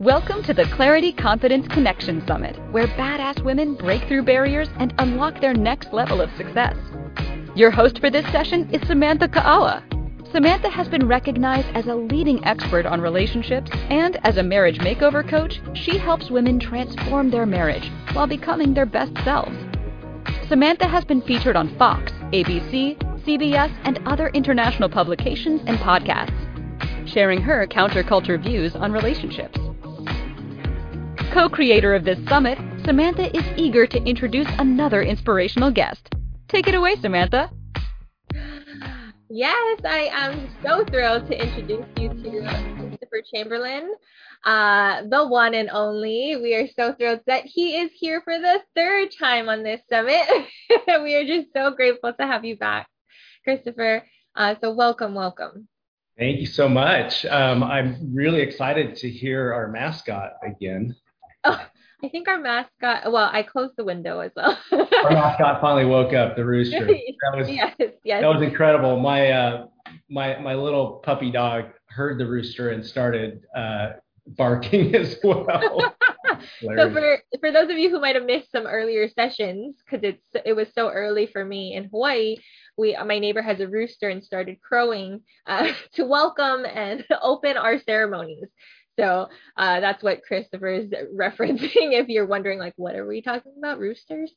[0.00, 5.42] Welcome to the Clarity Confidence Connection Summit, where badass women break through barriers and unlock
[5.42, 6.74] their next level of success.
[7.54, 9.84] Your host for this session is Samantha Ka'awa.
[10.32, 15.22] Samantha has been recognized as a leading expert on relationships, and as a marriage makeover
[15.28, 19.54] coach, she helps women transform their marriage while becoming their best selves.
[20.48, 22.96] Samantha has been featured on Fox, ABC,
[23.26, 29.60] CBS, and other international publications and podcasts, sharing her counterculture views on relationships.
[31.32, 36.12] Co creator of this summit, Samantha is eager to introduce another inspirational guest.
[36.48, 37.48] Take it away, Samantha.
[39.28, 43.92] Yes, I am so thrilled to introduce you to Christopher Chamberlin,
[44.44, 46.34] uh, the one and only.
[46.34, 50.26] We are so thrilled that he is here for the third time on this summit.
[51.04, 52.88] we are just so grateful to have you back,
[53.44, 54.04] Christopher.
[54.34, 55.68] Uh, so, welcome, welcome.
[56.18, 57.24] Thank you so much.
[57.24, 60.96] Um, I'm really excited to hear our mascot again.
[61.44, 61.60] Oh,
[62.02, 63.10] I think our mascot.
[63.12, 64.58] Well, I closed the window as well.
[64.72, 66.36] our mascot finally woke up.
[66.36, 66.86] The rooster.
[67.32, 67.74] That was yes,
[68.04, 68.22] yes.
[68.22, 68.98] That was incredible.
[68.98, 69.66] My uh,
[70.08, 73.90] my my little puppy dog heard the rooster and started uh,
[74.26, 75.94] barking as well.
[76.76, 80.46] so for for those of you who might have missed some earlier sessions, because it's
[80.46, 82.36] it was so early for me in Hawaii,
[82.76, 87.78] we my neighbor has a rooster and started crowing uh, to welcome and open our
[87.80, 88.48] ceremonies.
[88.98, 91.70] So uh, that's what Christopher is referencing.
[92.00, 94.32] If you're wondering, like, what are we talking about, roosters?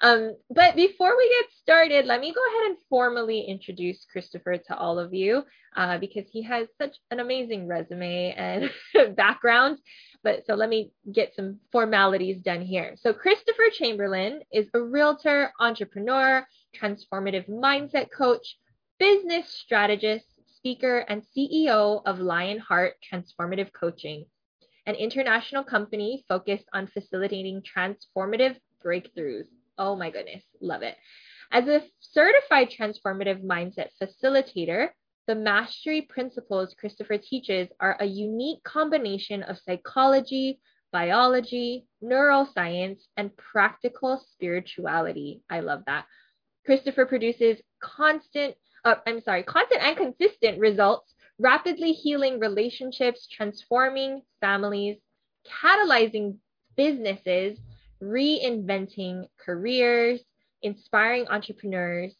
[0.00, 4.76] Um, but before we get started, let me go ahead and formally introduce Christopher to
[4.76, 5.42] all of you
[5.76, 8.70] uh, because he has such an amazing resume and
[9.16, 9.78] background.
[10.22, 12.94] But so let me get some formalities done here.
[12.96, 16.46] So, Christopher Chamberlin is a realtor, entrepreneur,
[16.80, 18.56] transformative mindset coach,
[18.98, 20.26] business strategist,
[20.58, 24.26] speaker, and CEO of Lionheart Transformative Coaching,
[24.86, 29.46] an international company focused on facilitating transformative breakthroughs.
[29.78, 30.96] Oh my goodness, love it.
[31.52, 34.88] As a certified transformative mindset facilitator,
[35.28, 40.60] the mastery principles Christopher teaches are a unique combination of psychology,
[40.92, 45.42] biology, neuroscience, and practical spirituality.
[45.48, 46.06] I love that.
[46.66, 48.54] Christopher produces constant
[48.84, 54.98] uh, I'm sorry, constant and consistent results, rapidly healing relationships, transforming families,
[55.46, 56.36] catalyzing
[56.76, 57.58] businesses,
[58.02, 60.20] reinventing careers,
[60.62, 62.14] inspiring entrepreneurs,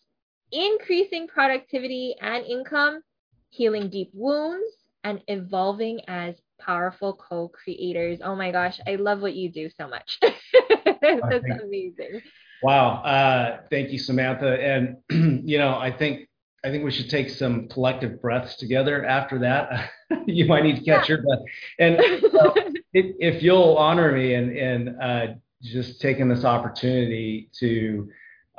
[0.52, 3.02] increasing productivity and income,
[3.50, 4.72] healing deep wounds,
[5.04, 8.18] and evolving as powerful co-creators.
[8.22, 10.18] Oh my gosh, I love what you do so much.
[11.00, 12.22] That's amazing.
[12.62, 13.02] Wow.
[13.02, 14.60] Uh, thank you, Samantha.
[14.60, 14.96] And,
[15.48, 16.27] you know, I think
[16.64, 19.90] I think we should take some collective breaths together after that.
[20.26, 21.40] you might need to catch your breath.
[21.78, 22.52] And uh,
[22.92, 25.26] if, if, you'll honor me and, and uh,
[25.62, 28.08] just taking this opportunity to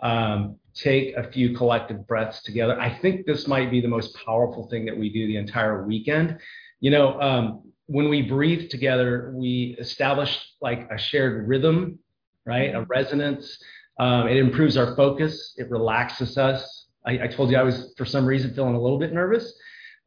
[0.02, 4.70] um, take a few collective breaths together, I think this might be the most powerful
[4.70, 6.38] thing that we do the entire weekend.
[6.80, 12.00] You know, um, when we breathe together, we establish like a shared rhythm,
[12.46, 12.70] right?
[12.70, 12.90] A mm-hmm.
[12.90, 13.62] resonance.
[14.00, 15.54] Um, it improves our focus.
[15.58, 19.00] It relaxes us I, I, told you I was for some reason feeling a little
[19.00, 19.54] bit nervous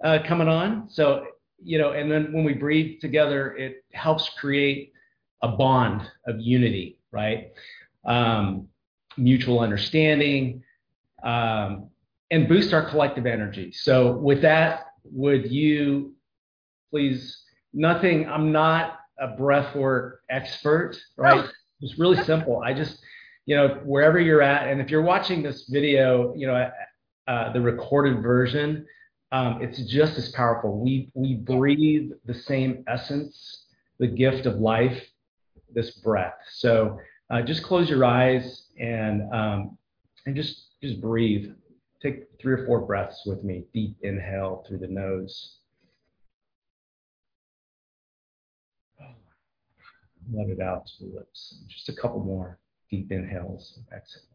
[0.05, 0.89] uh, coming on.
[0.91, 1.27] So
[1.65, 4.93] you know, and then when we breathe together, it helps create
[5.43, 7.53] a bond of unity, right?
[8.05, 8.69] Um,
[9.17, 10.63] mutual understanding,
[11.23, 11.89] um,
[12.31, 13.73] and boost our collective energy.
[13.73, 16.15] So with that, would you
[16.91, 17.39] please?
[17.75, 18.29] Nothing.
[18.29, 21.49] I'm not a breathwork expert, right?
[21.81, 22.61] It's really simple.
[22.63, 22.99] I just
[23.47, 26.71] you know, wherever you're at, and if you're watching this video, you know,
[27.27, 28.87] uh, the recorded version,
[29.33, 30.79] um, it's just as powerful.
[30.79, 33.67] We we breathe the same essence,
[33.99, 35.03] the gift of life,
[35.75, 36.35] this breath.
[36.53, 36.99] So
[37.31, 39.79] uh, just close your eyes and um,
[40.27, 41.53] and just just breathe.
[42.03, 43.65] Take three or four breaths with me.
[43.73, 45.59] Deep inhale through the nose.
[50.33, 51.63] Let it out to the lips.
[51.69, 52.59] Just a couple more
[52.93, 54.29] deep inhales and exhales.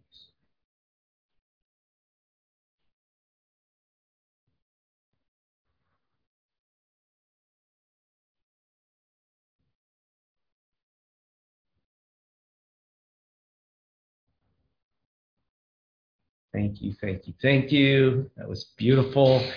[16.51, 18.31] Thank you, thank you, thank you.
[18.35, 19.47] That was beautiful.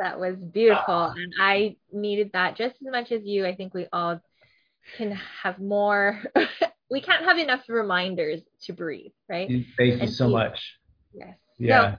[0.00, 1.14] That was beautiful.
[1.16, 3.46] And I needed that just as much as you.
[3.46, 4.20] I think we all
[4.96, 5.12] can
[5.42, 6.20] have more
[6.90, 9.48] we can't have enough reminders to breathe, right?
[9.76, 10.76] Thank you so much.
[11.12, 11.36] Yes.
[11.58, 11.92] Yeah.
[11.92, 11.98] So,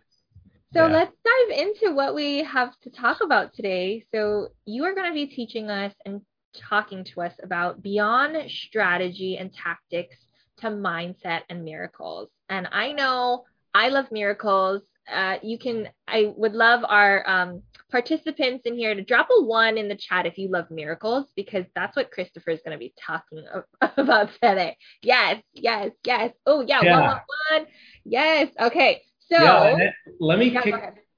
[0.74, 0.94] so yeah.
[0.94, 4.06] let's dive into what we have to talk about today.
[4.14, 6.22] So you are going to be teaching us and
[6.56, 10.16] talking to us about beyond strategy and tactics
[10.58, 12.30] to mindset and miracles.
[12.50, 14.82] And I know I love miracles.
[15.12, 19.78] Uh, you can, I would love our um, participants in here to drop a one
[19.78, 22.94] in the chat if you love miracles, because that's what Christopher is going to be
[23.00, 23.44] talking
[23.98, 24.78] about today.
[25.02, 26.34] Yes, yes, yes.
[26.46, 26.92] Oh, yeah, yeah.
[26.92, 27.22] One, one,
[27.52, 27.68] one.
[28.06, 28.50] Yes.
[28.60, 29.02] Okay.
[29.20, 30.74] So yeah, let me kick,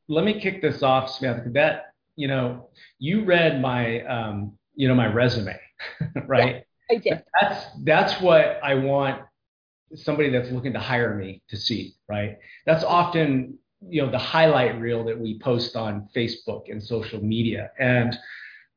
[0.10, 1.50] let me kick this off, Samantha.
[1.52, 2.70] That you know,
[3.00, 5.58] you read my um, you know my resume,
[6.28, 6.66] right?
[6.90, 7.24] Yeah, I did.
[7.40, 9.22] That's that's what I want
[9.96, 12.38] somebody that's looking to hire me to see, right?
[12.66, 17.72] That's often you know the highlight reel that we post on Facebook and social media,
[17.80, 18.18] and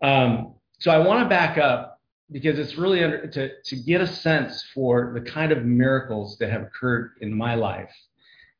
[0.02, 4.06] um, so I want to back up because it's really under, to to get a
[4.06, 7.90] sense for the kind of miracles that have occurred in my life.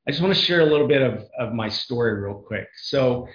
[0.07, 2.69] I just want to share a little bit of, of my story real quick.
[2.77, 3.27] So,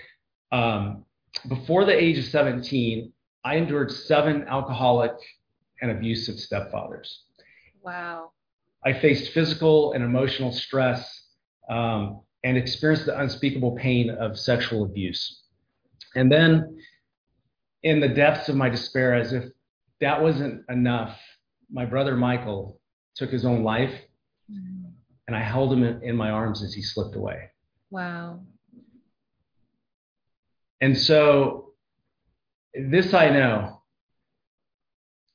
[0.51, 1.03] um,
[1.47, 3.11] before the age of 17,
[3.43, 5.13] I endured seven alcoholic
[5.81, 7.07] and abusive stepfathers.
[7.81, 8.31] Wow.
[8.85, 11.23] I faced physical and emotional stress
[11.69, 15.41] um, and experienced the unspeakable pain of sexual abuse.
[16.15, 16.77] And then,
[17.83, 19.45] in the depths of my despair, as if
[20.01, 21.17] that wasn't enough,
[21.71, 22.79] my brother Michael
[23.15, 23.93] took his own life,
[24.51, 24.89] mm-hmm.
[25.27, 27.49] and I held him in, in my arms as he slipped away.
[27.89, 28.41] Wow.
[30.81, 31.73] And so,
[32.73, 33.81] this I know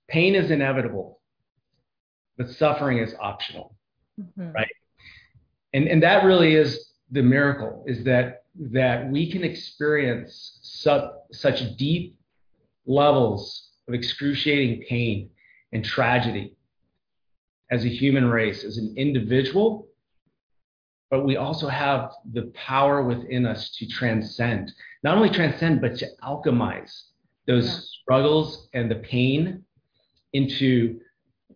[0.09, 1.21] pain is inevitable,
[2.37, 3.77] but suffering is optional,
[4.21, 4.53] mm-hmm.
[4.53, 4.69] right?
[5.73, 11.77] And, and that really is the miracle is that, that we can experience such, such
[11.77, 12.17] deep
[12.87, 15.31] levels of excruciating pain
[15.73, 16.57] and tragedy
[17.71, 19.89] as a human race, as an individual,
[21.11, 24.73] but we also have the power within us to transcend
[25.05, 27.03] not only transcend, but to alchemize
[27.47, 27.81] those yeah.
[28.03, 29.63] struggles and the pain
[30.33, 30.99] into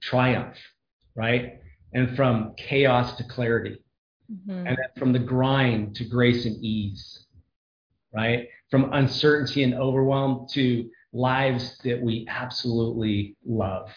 [0.01, 0.57] triumph,
[1.17, 1.61] right?
[1.95, 3.83] And from chaos to clarity.
[4.31, 4.67] Mm-hmm.
[4.67, 7.27] And then from the grind to grace and ease,
[8.15, 8.49] right?
[8.71, 13.91] From uncertainty and overwhelm to lives that we absolutely love.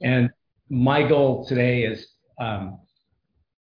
[0.00, 0.30] And
[0.68, 2.06] my goal today is
[2.40, 2.78] um,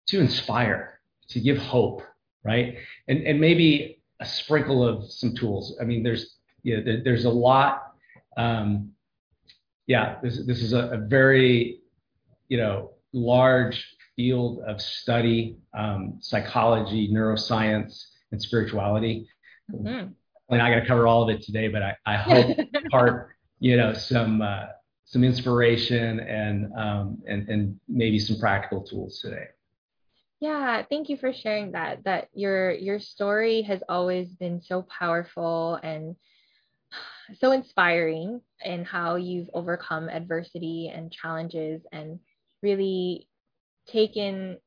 [0.07, 2.01] to inspire, to give hope,
[2.44, 2.77] right?
[3.07, 5.77] And, and maybe a sprinkle of some tools.
[5.79, 7.83] I mean, there's yeah, there, there's a lot.
[8.38, 8.91] Um,
[9.85, 11.81] yeah, this this is a, a, very
[12.47, 19.27] you know large field of study, um, psychology, neuroscience, and spirituality.
[19.71, 20.10] Mm-hmm.
[20.51, 22.57] I'm not going to cover all of it today, but I, I hope
[22.92, 23.30] part
[23.60, 24.65] you know some uh,
[25.06, 29.45] some inspiration and um, and and maybe some practical tools today.
[30.39, 32.04] Yeah, thank you for sharing that.
[32.04, 36.15] That your your story has always been so powerful and
[37.39, 42.19] so inspiring in how you've overcome adversity and challenges and
[42.62, 43.27] really
[43.88, 44.57] taken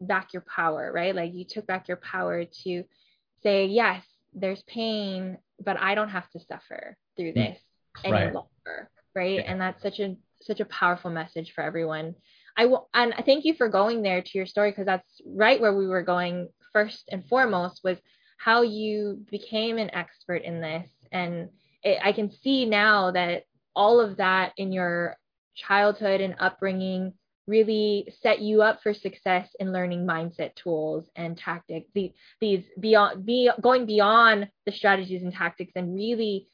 [0.00, 1.14] back your power, right?
[1.14, 2.84] Like you took back your power to
[3.42, 4.04] say, yes,
[4.34, 7.58] there's pain, but I don't have to suffer through mm, this
[8.04, 8.34] any right.
[8.34, 9.36] longer, right?
[9.36, 9.50] Yeah.
[9.52, 12.16] And that's such a such a powerful message for everyone
[12.56, 15.74] I will, and thank you for going there to your story because that's right where
[15.74, 17.98] we were going first and foremost was
[18.36, 20.88] how you became an expert in this.
[21.10, 21.48] And
[21.82, 25.16] it, I can see now that all of that in your
[25.54, 27.14] childhood and upbringing
[27.46, 33.26] really set you up for success in learning mindset tools and tactics these, these beyond
[33.26, 36.48] be going beyond the strategies and tactics and really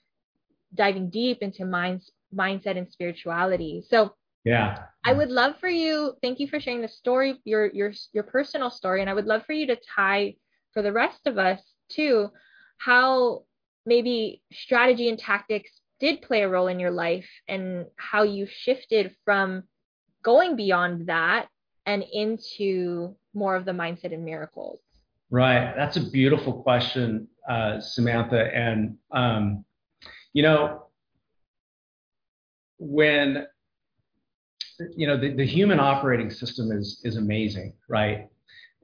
[0.74, 4.14] diving deep into minds mindset and spirituality so
[4.44, 4.84] yeah.
[5.04, 8.70] I would love for you, thank you for sharing the story, your your your personal
[8.70, 10.36] story, and I would love for you to tie
[10.72, 12.30] for the rest of us too,
[12.78, 13.44] how
[13.84, 19.14] maybe strategy and tactics did play a role in your life and how you shifted
[19.24, 19.64] from
[20.22, 21.48] going beyond that
[21.86, 24.80] and into more of the mindset and miracles.
[25.30, 25.74] Right.
[25.76, 28.54] That's a beautiful question, uh, Samantha.
[28.54, 29.64] And, um,
[30.32, 30.86] you know,
[32.78, 33.46] when
[34.96, 38.28] you know, the, the human operating system is is amazing, right?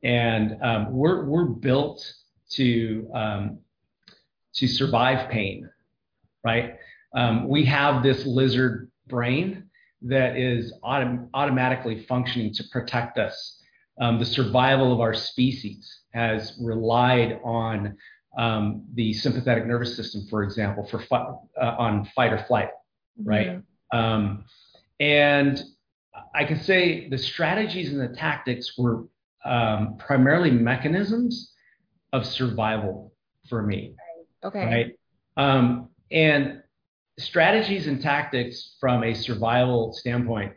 [0.03, 2.05] And um, we're we're built
[2.51, 3.59] to um,
[4.55, 5.69] to survive pain,
[6.45, 6.77] right?
[7.15, 9.71] Um, we have this lizard brain
[10.05, 13.61] that is autom- automatically functioning to protect us.
[14.01, 17.97] Um, the survival of our species has relied on
[18.37, 22.71] um, the sympathetic nervous system, for example, for fi- uh, on fight or flight,
[23.23, 23.49] right?
[23.49, 23.99] Mm-hmm.
[23.99, 24.45] Um,
[24.99, 25.63] and
[26.35, 29.05] I can say the strategies and the tactics were
[29.45, 31.53] um, primarily mechanisms
[32.13, 33.13] of survival
[33.49, 33.95] for me.
[34.45, 34.67] Okay.
[34.67, 34.99] Right.
[35.37, 36.63] Um, and
[37.19, 40.53] strategies and tactics from a survival standpoint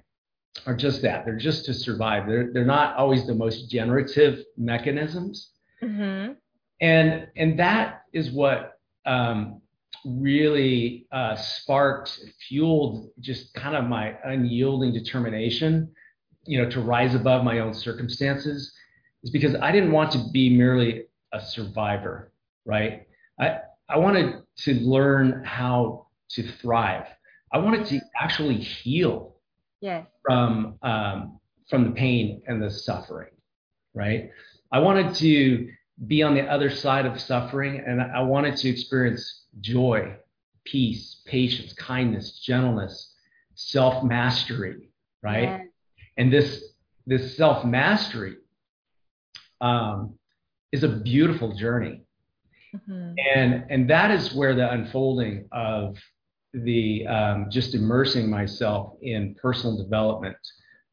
[0.65, 1.25] are just that.
[1.25, 2.27] They're just to survive.
[2.27, 5.51] They're they're not always the most generative mechanisms.
[5.81, 6.33] Mm-hmm.
[6.81, 9.61] And and that is what um,
[10.05, 15.91] really uh, sparked, fueled just kind of my unyielding determination,
[16.45, 18.73] you know, to rise above my own circumstances,
[19.23, 22.31] is because I didn't want to be merely a survivor,
[22.65, 23.07] right?
[23.39, 23.59] I
[23.89, 27.05] I wanted to learn how to thrive.
[27.51, 29.35] I wanted to actually heal
[29.81, 30.07] Yes.
[30.23, 33.31] from um, from the pain and the suffering,
[33.93, 34.29] right?
[34.71, 35.69] I wanted to
[36.07, 40.15] be on the other side of suffering, and I wanted to experience joy,
[40.65, 43.13] peace, patience, kindness, gentleness,
[43.55, 44.89] self mastery,
[45.23, 45.43] right?
[45.43, 45.67] Yes.
[46.17, 46.63] And this
[47.05, 48.35] this self mastery
[49.61, 50.17] um,
[50.71, 52.01] is a beautiful journey
[52.73, 53.15] Mhm.
[53.33, 55.97] and and that is where the unfolding of
[56.63, 60.37] the um, just immersing myself in personal development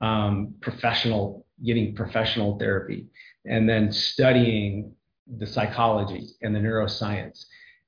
[0.00, 3.06] um, professional getting professional therapy
[3.47, 4.92] and then studying
[5.38, 7.44] the psychology and the neuroscience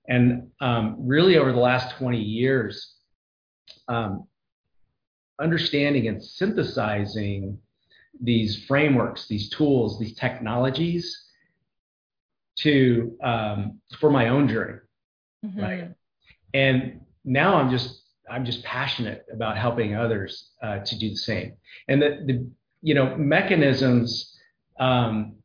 [0.08, 2.94] and um, really over the last 20 years
[3.88, 4.26] um,
[5.40, 7.58] understanding and synthesizing
[8.22, 11.24] these frameworks these tools these technologies
[12.56, 14.78] to um, for my own journey
[15.44, 15.62] Mhm.
[15.62, 15.88] Right.
[16.54, 21.52] and now i'm just i'm just passionate about helping others uh, to do the same.
[21.88, 22.46] And the, the
[22.82, 24.38] you know mechanisms
[24.80, 25.36] um,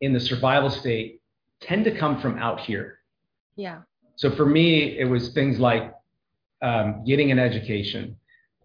[0.00, 1.20] in the survival state
[1.60, 2.98] tend to come from out here.
[3.56, 3.80] Yeah.
[4.14, 5.92] so for me it was things like
[6.62, 8.16] um, getting an education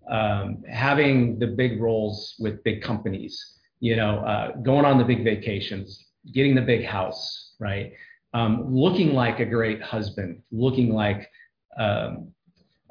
[0.10, 5.24] um, having the big roles with big companies you know uh, going on the big
[5.24, 7.94] vacations getting the big house right?
[8.36, 11.30] Um, looking like a great husband looking like
[11.78, 12.34] um,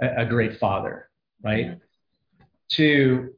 [0.01, 1.09] a, a great father
[1.43, 1.81] right Mhm.
[2.71, 3.35] to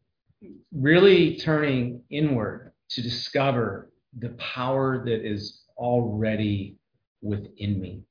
[0.72, 6.76] really turning inward to discover the power that is already
[7.22, 8.02] within me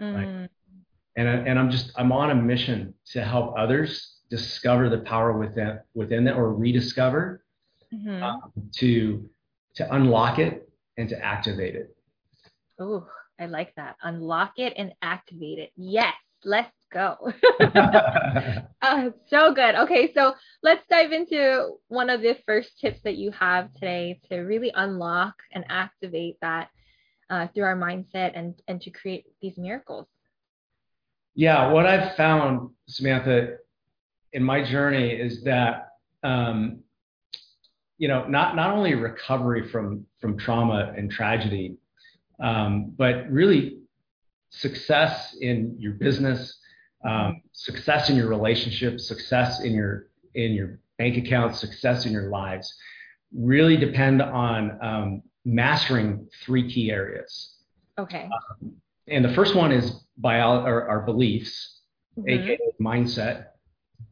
[0.00, 0.48] Mm.
[1.16, 5.36] and I, and I'm just I'm on a mission to help others discover the power
[5.36, 7.42] within within them or rediscover
[7.92, 8.22] Mhm.
[8.22, 9.28] um, to
[9.74, 10.68] to unlock it
[10.98, 11.96] and to activate it.
[12.78, 13.08] Oh,
[13.40, 13.96] I like that.
[14.02, 15.72] Unlock it and activate it.
[15.76, 16.14] Yes,
[16.44, 17.32] let's go.
[18.80, 19.74] Uh, so good.
[19.74, 24.36] Okay, so let's dive into one of the first tips that you have today to
[24.38, 26.68] really unlock and activate that
[27.28, 30.06] uh, through our mindset and and to create these miracles.
[31.34, 33.56] yeah, what I've found, Samantha,
[34.32, 35.88] in my journey is that
[36.22, 36.80] um,
[37.98, 41.76] you know not not only recovery from from trauma and tragedy,
[42.42, 43.77] um, but really
[44.50, 46.58] success in your business,
[47.04, 52.28] um, success in your relationships, success in your in your bank account, success in your
[52.28, 52.76] lives,
[53.34, 57.56] really depend on um, mastering three key areas.
[57.98, 58.28] Okay.
[59.06, 61.80] And the first one is bio or our beliefs,
[62.18, 62.28] Mhm.
[62.28, 63.46] aka mindset,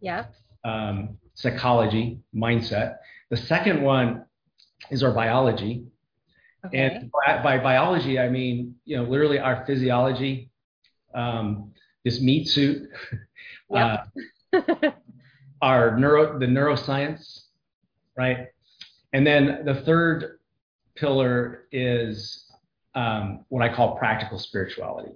[0.00, 0.34] Yep.
[0.64, 2.98] um, psychology, mindset.
[3.30, 4.24] The second one
[4.90, 5.84] is our biology,
[6.64, 6.78] Okay.
[6.78, 10.50] and by, by biology I mean you know literally our physiology,
[11.14, 11.72] um,
[12.04, 12.88] this meat suit,
[13.74, 13.98] uh,
[15.62, 17.42] our neuro the neuroscience,
[18.16, 18.48] right?
[19.12, 20.38] And then the third
[20.96, 22.46] pillar is
[22.94, 25.12] um, what I call practical spirituality.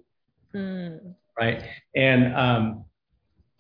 [0.55, 1.15] Mm.
[1.39, 1.63] right?
[1.95, 2.85] And um,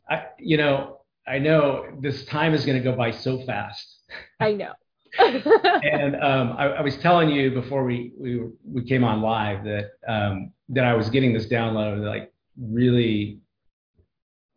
[0.09, 3.97] I, you know, I know this time is going to go by so fast.
[4.41, 4.73] I know.
[5.19, 9.93] And um, I, I was telling you before we we we came on live that
[10.07, 13.41] um, that I was getting this download, like really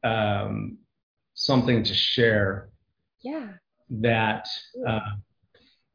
[0.03, 0.77] um,
[1.33, 2.69] something to share
[3.21, 3.49] yeah.
[3.89, 4.47] that
[4.87, 4.99] uh,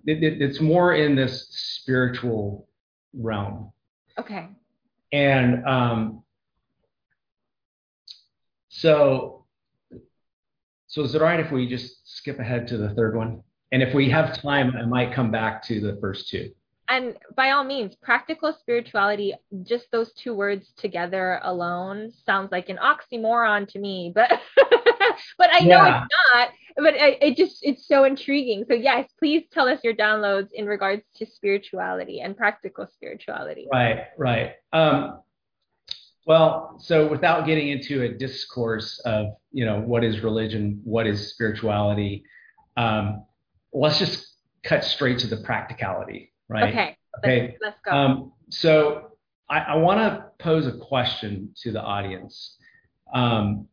[0.07, 2.69] it, it, it's more in this spiritual
[3.13, 3.73] realm.
[4.19, 4.49] Okay.
[5.13, 6.23] And um,
[8.69, 9.47] so,
[10.87, 13.43] so is it all right if we just skip ahead to the third one?
[13.73, 16.51] And if we have time, I might come back to the first two.
[16.91, 22.79] And by all means, practical spirituality, just those two words together alone sounds like an
[22.79, 24.31] oxymoron to me, but
[25.39, 26.03] but I know Yeah.
[26.03, 26.49] it's not.
[26.79, 28.65] But it, it just it's so intriguing.
[28.69, 33.67] So yes, please tell us your downloads in regards to spirituality and practical spirituality.
[33.71, 34.53] Right, right.
[34.73, 35.21] Um,
[36.25, 41.31] well, so without getting into a discourse of, you know, what is religion, what is
[41.31, 42.25] spirituality,
[42.77, 43.25] um,
[43.79, 44.27] let's just
[44.65, 46.71] cut straight to the practicality, right?
[46.71, 46.97] Okay.
[47.19, 47.41] Okay.
[47.41, 47.91] Let's, let's go.
[47.91, 49.09] Um, so
[49.49, 52.57] I, I want to pose a question to the audience.
[53.15, 53.69] Um,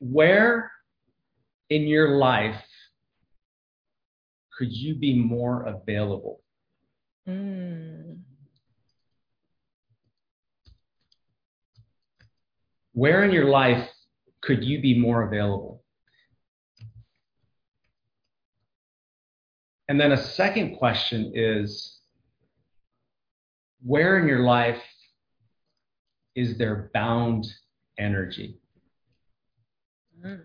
[0.00, 0.70] where
[1.70, 2.62] in your life
[4.56, 6.40] could you be more available?
[7.28, 8.18] Mm.
[12.92, 13.88] Where in your life
[14.42, 15.84] could you be more available?
[19.88, 22.00] And then a second question is
[23.82, 24.82] where in your life
[26.34, 27.46] is there bound
[27.98, 28.58] energy?
[30.24, 30.42] Mm.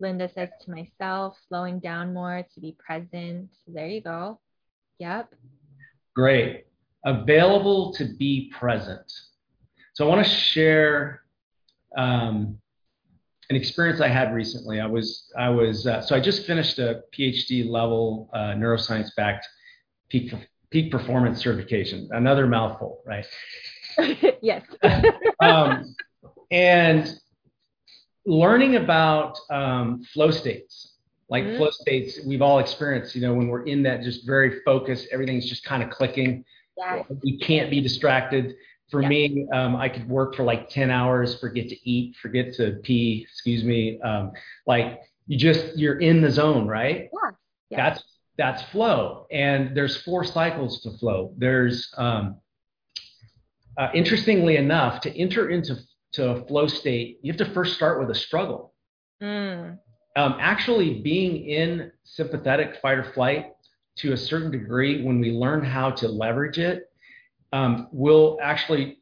[0.00, 3.50] Linda says to myself, slowing down more to be present.
[3.66, 4.40] There you go.
[4.98, 5.34] Yep.
[6.14, 6.64] Great.
[7.04, 9.12] Available to be present.
[9.92, 11.22] So I want to share
[11.96, 12.58] um,
[13.50, 14.80] an experience I had recently.
[14.80, 19.46] I was I was uh, so I just finished a PhD level uh, neuroscience backed
[20.08, 20.32] peak
[20.70, 22.08] peak performance certification.
[22.12, 23.26] Another mouthful, right?
[24.40, 24.62] yes.
[25.40, 25.94] um,
[26.52, 27.12] and
[28.24, 31.56] learning about um, flow states, like Mhm.
[31.56, 33.16] flow states, we've all experienced.
[33.16, 36.44] You know, when we're in that just very focused, everything's just kind of clicking.
[36.78, 37.04] yes.
[37.24, 38.54] We can't be distracted.
[38.90, 39.08] For Yeah.
[39.08, 43.26] me, um, I could work for like 10 hours, forget to eat, forget to pee,
[43.28, 44.00] excuse me.
[44.00, 44.32] Um,
[44.66, 47.08] like you just, you're in the zone, right?
[47.12, 47.30] Yeah.
[47.70, 47.76] Yeah.
[47.76, 48.04] That's,
[48.36, 49.26] that's flow.
[49.30, 51.32] And there's four cycles to flow.
[51.36, 52.38] There's, um,
[53.78, 55.76] uh, interestingly enough, to enter into
[56.12, 58.74] to a flow state, you have to first start with a struggle.
[59.22, 59.78] Mm.
[60.16, 63.52] Um, actually, being in sympathetic fight or flight
[63.98, 66.89] to a certain degree, when we learn how to leverage it,
[67.52, 68.98] um, will actually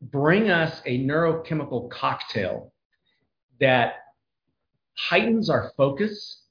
[0.00, 2.72] bring us a neurochemical cocktail
[3.60, 3.94] that
[4.96, 6.42] heightens our focus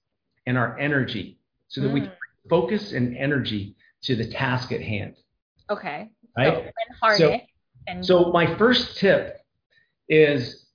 [0.46, 2.06] and our energy so that we Mm.
[2.06, 2.14] can
[2.50, 5.16] focus and energy to the task at hand.
[5.70, 6.12] Okay.
[6.38, 6.54] Right?
[6.54, 7.42] So, and harness.
[7.88, 9.40] and So my first tip
[10.08, 10.68] is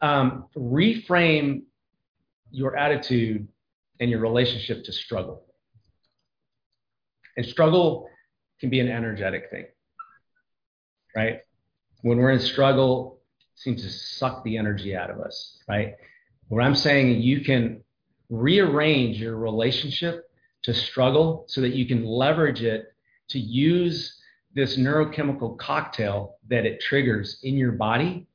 [0.00, 1.62] um, reframe
[2.50, 3.46] your attitude
[4.00, 5.46] and your relationship to struggle.
[7.36, 8.08] And struggle
[8.62, 9.66] can be an energetic thing,
[11.16, 11.40] right?
[12.02, 13.18] When we're in struggle,
[13.56, 15.96] seems to suck the energy out of us, right?
[16.46, 17.82] What I'm saying, you can
[18.30, 20.30] rearrange your relationship
[20.62, 22.94] to struggle so that you can leverage it
[23.30, 24.16] to use
[24.54, 28.28] this neurochemical cocktail that it triggers in your body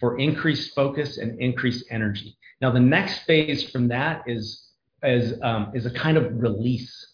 [0.00, 2.38] for increased focus and increased energy.
[2.62, 4.70] Now, the next phase from that is
[5.02, 7.08] is um, is a kind of release.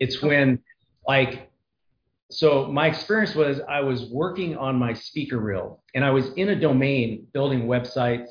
[0.00, 0.58] It's when,
[1.06, 1.52] like,
[2.30, 6.48] so my experience was I was working on my speaker reel, and I was in
[6.48, 8.30] a domain building websites,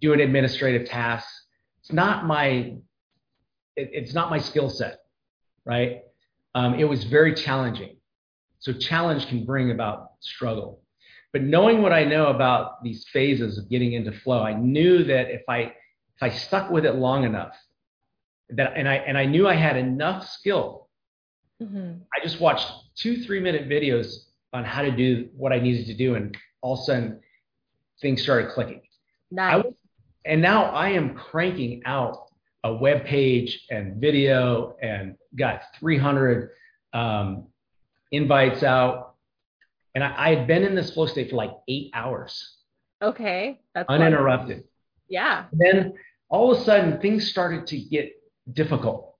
[0.00, 1.32] doing administrative tasks.
[1.80, 2.76] It's not my
[3.76, 4.98] it, it's not my skill set,
[5.64, 6.02] right?
[6.54, 7.96] Um, it was very challenging.
[8.58, 10.80] So challenge can bring about struggle.
[11.32, 15.30] But knowing what I know about these phases of getting into flow, I knew that
[15.30, 17.56] if I if I stuck with it long enough,
[18.50, 20.83] that and I and I knew I had enough skill.
[21.64, 22.00] Mhm.
[22.16, 25.94] I just watched two three minute videos on how to do what I needed to
[25.94, 27.20] do, and all of a sudden
[28.00, 28.82] things started clicking.
[29.30, 29.64] Nice.
[29.64, 29.74] was-
[30.26, 32.28] and now I am cranking out
[32.62, 36.50] a web page and video and got 300
[36.94, 37.48] um,
[38.10, 39.16] invites out.
[39.94, 42.56] And I, I had been in this flow state for like eight hours,
[43.02, 43.60] Okay.
[43.74, 44.64] That's uninterrupted.
[45.08, 45.44] Yeah.
[45.52, 45.94] Then
[46.30, 48.12] all of a sudden, things started to get
[48.52, 49.13] difficult.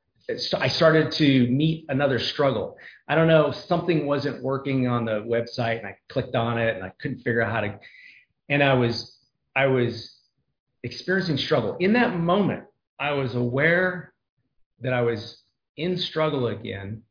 [0.58, 2.76] I started to meet another struggle.
[3.08, 6.84] I don't know, something wasn't working on the website, and I clicked on it, and
[6.84, 7.78] I couldn't figure out how to.
[8.48, 9.18] And I was,
[9.54, 10.16] I was
[10.82, 11.76] experiencing struggle.
[11.78, 12.64] In that moment,
[12.98, 14.14] I was aware
[14.80, 15.42] that I was
[15.76, 17.02] in struggle again,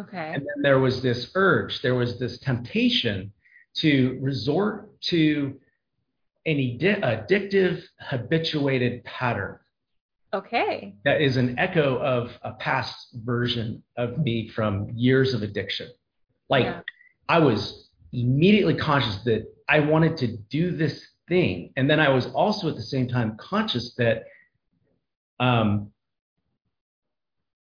[0.00, 0.32] Okay.
[0.34, 3.32] and then there was this urge, there was this temptation
[3.76, 5.58] to resort to
[6.46, 9.58] an addi- addictive, habituated pattern
[10.34, 10.94] Okay.
[11.04, 15.88] that is an echo of a past version of me from years of addiction.
[16.48, 16.80] Like Yeah.
[17.28, 21.72] I was immediately conscious that I wanted to do this thing.
[21.76, 24.24] And then I was also at the same time conscious that
[25.40, 25.92] um,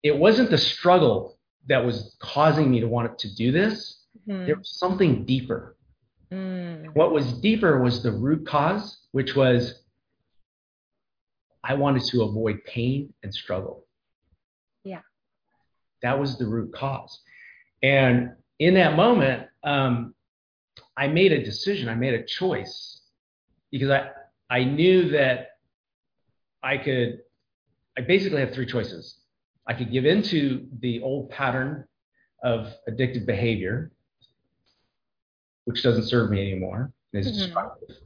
[0.03, 4.05] it wasn't the struggle that was causing me to want to do this.
[4.27, 4.45] Mhm.
[4.45, 5.75] There was something deeper.
[6.31, 6.93] Mm.
[6.95, 9.83] What was deeper was the root cause, which was
[11.67, 13.85] I wanted to avoid pain and struggle.
[14.85, 15.01] Yeah.
[16.01, 17.19] That was the root cause.
[17.83, 20.15] And in that moment, um,
[20.95, 23.01] I made a decision, I made a choice
[23.69, 24.09] because I,
[24.49, 25.57] I knew that
[26.63, 27.19] I could,
[27.97, 29.19] I basically have three choices.
[29.67, 31.85] I could give into the old pattern
[32.43, 33.91] of addictive behavior.
[35.65, 37.33] which doesn't serve me anymore, is Mhm.
[37.33, 37.97] destructive.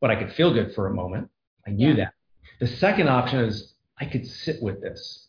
[0.00, 1.30] But I could feel good for a moment.
[1.66, 1.96] I knew Yeah.
[1.96, 2.14] that.
[2.60, 5.28] The second option is I could sit with this.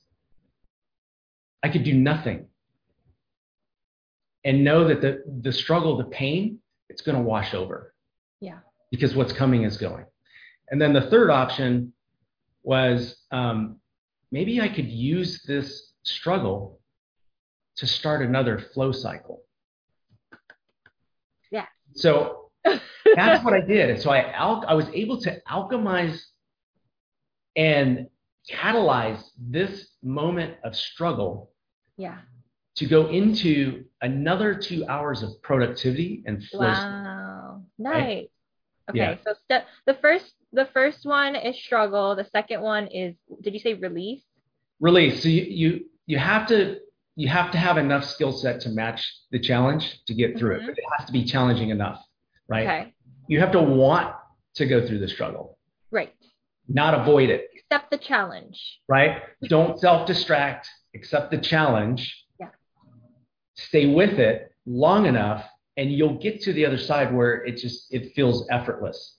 [1.63, 2.47] I could do nothing
[4.45, 6.59] and know that the, the struggle, the pain,
[6.89, 7.93] it's going to wash over
[8.39, 8.59] Yeah.
[8.91, 10.05] because what's coming is going.
[10.69, 11.93] And then the third option
[12.63, 13.77] was um,
[14.31, 16.79] maybe I could use this struggle
[17.77, 19.41] to start another flow cycle.
[21.51, 21.65] Yeah.
[21.93, 22.49] So
[23.15, 23.89] that's what I did.
[23.89, 26.19] And so I al- I was able to alchemize
[27.57, 28.07] and
[28.49, 31.51] catalyze this moment of struggle
[31.97, 32.19] yeah.
[32.75, 36.67] to go into another two hours of productivity and flow.
[36.67, 37.63] Wow.
[37.77, 37.93] Nice.
[37.93, 38.31] Right?
[38.89, 38.99] Okay.
[38.99, 39.15] Yeah.
[39.25, 42.15] So step the first the first one is struggle.
[42.15, 44.23] The second one is did you say release?
[44.79, 45.21] Release.
[45.21, 46.77] So you, you you have to
[47.15, 50.61] you have to have enough skill set to match the challenge to get through Mhm.
[50.61, 50.65] it.
[50.67, 52.01] But it has to be challenging enough,
[52.47, 52.67] right?
[52.67, 52.93] Okay.
[53.27, 54.15] You have to want
[54.55, 55.57] to go through the struggle,
[55.91, 56.13] Right.
[56.67, 58.79] Not avoid it, Accept the challenge.
[58.87, 59.21] right?
[59.43, 62.25] Don't self-distract, accept the challenge.
[62.39, 62.49] Yeah.
[63.55, 65.45] Stay with it long enough
[65.77, 69.17] and you'll get to the other side where it just it feels effortless.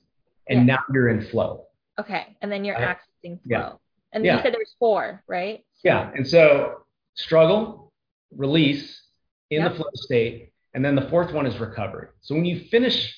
[0.49, 0.75] And Yeah.
[0.77, 1.67] now you're in flow.
[1.99, 2.37] Okay.
[2.43, 3.69] And then you're accessing Yeah.
[3.71, 3.81] flow.
[4.13, 4.37] And Yeah.
[4.37, 5.65] you said there's four, right?
[5.85, 6.11] Yeah.
[6.15, 6.85] And so
[7.15, 7.93] struggle,
[8.35, 9.03] release
[9.51, 9.71] in Yep.
[9.73, 10.53] the flow state.
[10.75, 12.09] And then the fourth one is recovery.
[12.21, 13.15] So when you finish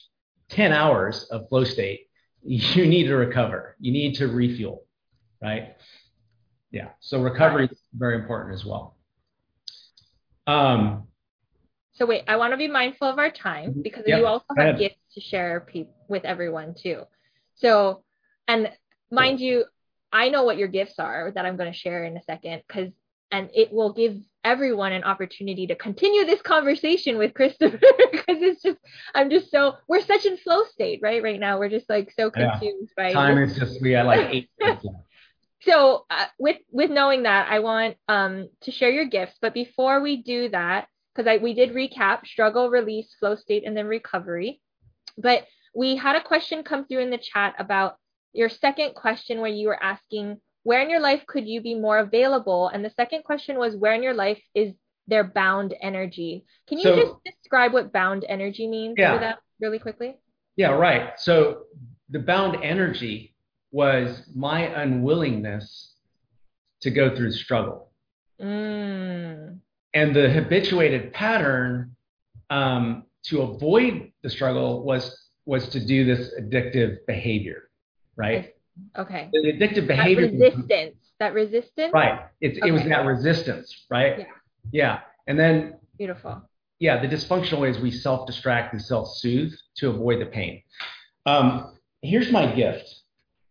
[0.49, 2.09] 10 hours of flow state,
[2.43, 3.77] you need to recover.
[3.81, 4.85] You need to refuel,
[5.43, 5.77] right?
[6.71, 6.91] Yeah.
[7.01, 8.97] So recovery is very important as well.
[10.47, 11.07] Um,
[11.93, 14.19] So wait, I want to be mindful of our time because Yep.
[14.19, 17.03] you also have gifts to share pe- with everyone too.
[17.57, 18.05] So,
[18.49, 18.73] and
[19.11, 19.67] mind you,
[20.13, 22.91] I know what your gifts are that I'm going to share in a second because,
[23.31, 27.79] and it will give everyone an opportunity to continue this conversation with Christopher
[28.13, 28.79] because it's just,
[29.15, 31.23] I'm just so, we're such in flow state, right?
[31.23, 32.51] Right now, we're just like so Yeah.
[32.51, 34.87] confused by time is just, we had like eight minutes
[35.63, 40.01] so uh, with with knowing that i want um to share your gifts but before
[40.01, 44.61] we do that because i we did recap struggle release flow state and then recovery
[45.19, 47.97] but we had a question come through in the chat about
[48.33, 51.99] your second question where you were asking where in your life could you be more
[51.99, 54.73] available and the second question was where in your life is
[55.07, 59.15] there bound energy can you So- just describe what bound energy means Yeah.
[59.15, 60.17] for that really quickly
[60.57, 61.19] Yeah, right.
[61.19, 61.65] So
[62.11, 63.35] the bound energy
[63.73, 65.95] was my unwillingness
[66.83, 67.93] to go through struggle.
[68.41, 69.59] mm,
[69.95, 71.97] And the habituated pattern
[72.51, 77.71] um, to avoid the struggle was was to do this addictive behavior,
[78.17, 78.55] right?
[78.97, 82.21] Okay The addictive that behavior, resistance that resistance right?
[82.41, 84.21] It's, It was that resistance, right?
[84.21, 84.25] Yeah.
[84.73, 85.01] Yeah.
[85.27, 86.43] And then beautiful
[86.79, 90.63] yeah, the dysfunctional ways we self-distract and self-soothe to avoid the pain.
[91.27, 92.89] Um, here's my gift.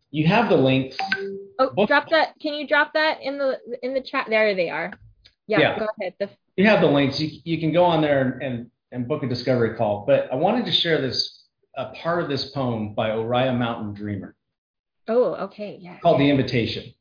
[0.09, 0.97] You have the links.
[1.59, 2.33] Oh, Book- drop that.
[2.41, 4.25] Can you drop that in the in the chat?
[4.29, 4.91] There they are.
[5.45, 5.79] Yeah, Yeah.
[5.79, 6.15] go ahead.
[6.19, 7.19] The, You have the links.
[7.19, 10.05] You, you can go on there and, and, and book a discovery call.
[10.07, 11.45] But I wanted to share this
[11.77, 14.35] a part of this poem by Oriah Mountain Dreamer
[15.09, 15.77] oh, okay.
[15.81, 15.97] Yeah.
[15.99, 16.93] called The Invitation.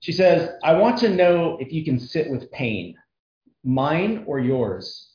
[0.00, 2.96] She says, I want to know if you can sit with pain,
[3.64, 5.12] mine or yours,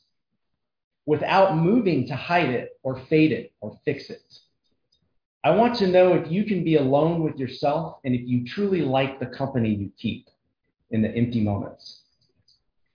[1.06, 4.22] without moving to hide it or fade it or fix it.
[5.42, 8.80] I want to know if you can be alone with yourself and if you truly
[8.80, 10.28] like the company you keep
[10.90, 12.02] in the empty moments.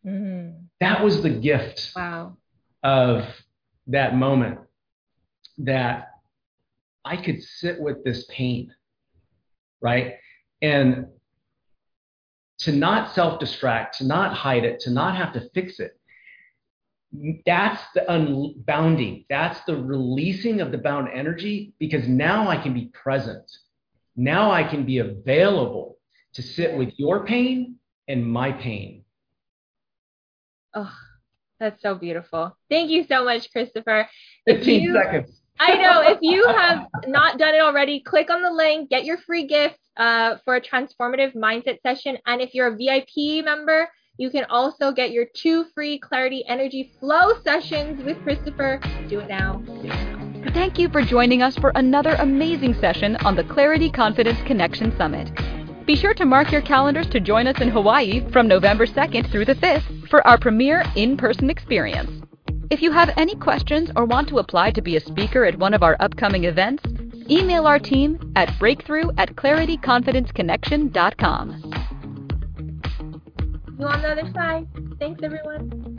[0.05, 0.69] Mhm.
[0.79, 2.37] That was the gift Wow.
[2.83, 3.25] of
[3.87, 4.59] that moment
[5.59, 6.07] that
[7.05, 8.73] I could sit with this pain,
[9.81, 10.15] right?
[10.61, 11.07] And
[12.59, 15.97] to not self distract, to not hide it, to not have to fix it.
[17.45, 19.25] That's the unbounding.
[19.29, 23.49] That's the releasing of the bound energy because now I can be present.
[24.15, 25.97] Now I can be available
[26.33, 27.75] to sit with your pain
[28.07, 29.05] and my pain.
[30.75, 30.93] Oh,
[31.59, 32.55] that's so beautiful.
[32.69, 34.07] Thank you so much, Christopher.
[34.45, 35.38] If 15 you- seconds.
[35.59, 36.01] I know.
[36.01, 39.77] If you have not done it already, click on the link, get your free gift
[39.97, 42.17] uh, for a transformative mindset session.
[42.25, 46.91] And if you're a VIP member, you can also get your two free Clarity Energy
[46.99, 48.79] Flow sessions with Christopher.
[49.09, 49.57] Do it now.
[49.65, 50.51] Do it now.
[50.53, 55.29] Thank you for joining us for another amazing session on the Clarity Confidence Connection Summit.
[55.85, 59.45] Be sure to mark your calendars to join us in Hawaii from November 2nd through
[59.45, 62.28] the 5th for our premier in person experience.
[62.69, 65.73] If you have any questions or want to apply to be a speaker at one
[65.73, 66.83] of our upcoming events,
[67.27, 71.63] email our team at breakthrough at clarityconfidenceconnection.com.
[73.79, 74.67] You on the other side.
[74.99, 75.98] Thanks, everyone.